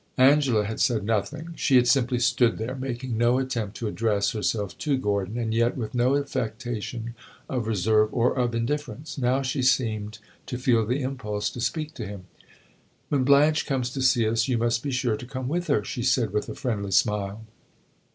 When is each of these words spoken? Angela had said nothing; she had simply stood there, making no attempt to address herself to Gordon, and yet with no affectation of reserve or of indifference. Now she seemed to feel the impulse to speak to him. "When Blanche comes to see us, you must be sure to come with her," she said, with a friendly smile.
Angela 0.17 0.65
had 0.65 0.79
said 0.79 1.03
nothing; 1.03 1.53
she 1.55 1.75
had 1.75 1.87
simply 1.87 2.17
stood 2.17 2.57
there, 2.57 2.73
making 2.73 3.19
no 3.19 3.37
attempt 3.37 3.77
to 3.77 3.87
address 3.87 4.31
herself 4.31 4.75
to 4.79 4.97
Gordon, 4.97 5.37
and 5.37 5.53
yet 5.53 5.77
with 5.77 5.93
no 5.93 6.17
affectation 6.17 7.13
of 7.47 7.67
reserve 7.67 8.09
or 8.11 8.35
of 8.35 8.55
indifference. 8.55 9.19
Now 9.19 9.43
she 9.43 9.61
seemed 9.61 10.17
to 10.47 10.57
feel 10.57 10.87
the 10.87 11.03
impulse 11.03 11.51
to 11.51 11.61
speak 11.61 11.93
to 11.93 12.07
him. 12.07 12.23
"When 13.09 13.23
Blanche 13.23 13.67
comes 13.67 13.91
to 13.91 14.01
see 14.01 14.27
us, 14.27 14.47
you 14.47 14.57
must 14.57 14.81
be 14.81 14.89
sure 14.89 15.17
to 15.17 15.25
come 15.27 15.47
with 15.47 15.67
her," 15.67 15.83
she 15.83 16.01
said, 16.01 16.33
with 16.33 16.49
a 16.49 16.55
friendly 16.55 16.89
smile. 16.89 17.45